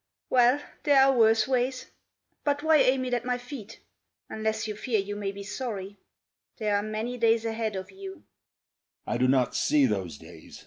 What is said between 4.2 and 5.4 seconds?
unless you fear you may